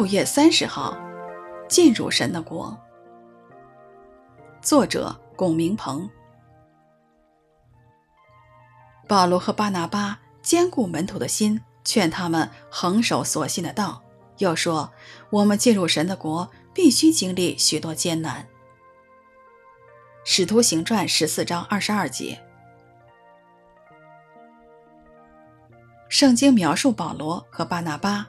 [0.00, 0.96] 六月三十号，
[1.68, 2.74] 进入神的国。
[4.62, 6.08] 作者：龚明鹏。
[9.06, 14.02] 保罗和巴拿巴坚固门徒的心，劝他们恒守所信的道。
[14.38, 14.90] 又说
[15.28, 18.46] ：“我们进入神的国，必须经历许多艰难。”
[20.24, 22.42] 《使徒行传》十四章二十二节。
[26.08, 28.26] 圣经描述保罗和巴拿巴。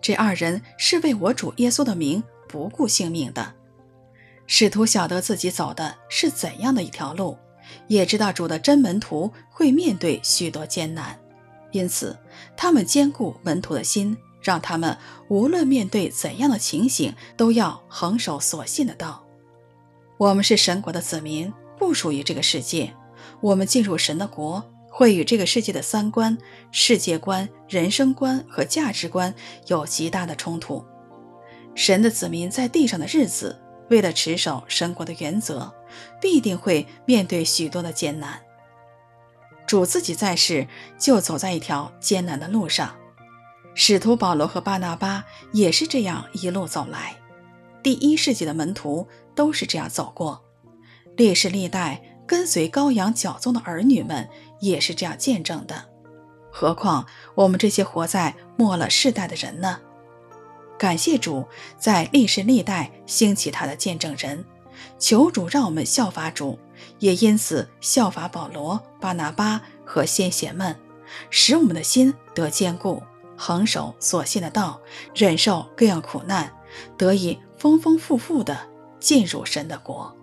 [0.00, 3.54] 这二人是为我主耶稣的名不顾性命的。
[4.46, 7.36] 使徒晓得自己走的是怎样的一条路，
[7.88, 11.18] 也知道主的真门徒会面对许多艰难，
[11.72, 12.18] 因此
[12.56, 14.96] 他们坚固门徒的心，让他们
[15.28, 19.24] 无论面对怎样的情形，都要恒守所信的道。
[20.18, 22.94] 我们是神国的子民，不属于这个世界。
[23.40, 24.62] 我们进入神的国。
[24.96, 26.38] 会与这个世界的三观、
[26.70, 29.34] 世界观、人生观和价值观
[29.66, 30.84] 有极大的冲突。
[31.74, 33.60] 神的子民在地上的日子，
[33.90, 35.74] 为了持守神国的原则，
[36.20, 38.40] 必定会面对许多的艰难。
[39.66, 42.94] 主自己在世就走在一条艰难的路上，
[43.74, 47.16] 使徒保罗和巴拿巴也是这样一路走来。
[47.82, 50.44] 第一世纪的门徒都是这样走过，
[51.16, 54.30] 历世历代跟随羔羊脚踪的儿女们。
[54.64, 55.84] 也是这样见证的，
[56.50, 59.80] 何况我们这些活在末了世代的人呢？
[60.78, 61.46] 感谢主，
[61.78, 64.42] 在历世历代兴起他的见证人，
[64.98, 66.58] 求主让我们效法主，
[66.98, 70.74] 也因此效法保罗、巴拿巴和先贤们，
[71.28, 73.02] 使我们的心得坚固，
[73.36, 74.80] 恒守所信的道，
[75.14, 76.50] 忍受各样苦难，
[76.96, 78.58] 得以丰丰富富的
[78.98, 80.16] 进入神的国。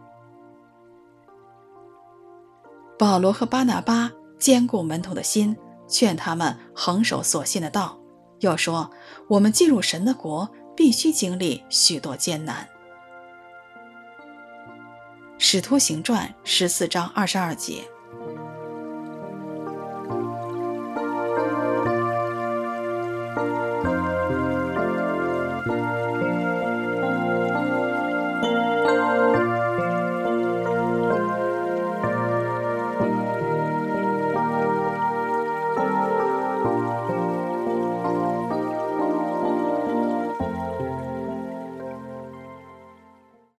[2.97, 4.11] 保罗和巴拿巴。
[4.41, 5.55] 坚固门徒的心，
[5.87, 7.95] 劝他们恒守所信的道。
[8.39, 8.89] 又说
[9.29, 12.65] ：“我们进入神的国，必须经历许多艰难。”
[15.43, 17.83] 《使徒行传》十四章二十二节。